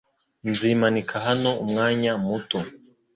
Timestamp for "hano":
1.25-1.49